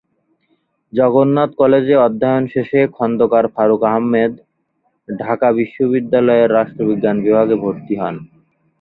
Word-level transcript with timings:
জগন্নাথ 0.93 1.51
কলেজে 1.59 1.95
অধ্যয়ন 2.05 2.43
শেষে 2.53 2.79
খন্দকার 2.95 3.45
ফারুক 3.55 3.81
আহমদ 3.89 4.31
ঢাকা 5.09 5.47
বিশ্ববিদ্যালয়ের 5.59 6.53
রাষ্ট্রবিজ্ঞান 6.57 7.17
বিভাগে 7.25 7.55
ভর্তি 7.63 7.93
হন। 8.01 8.15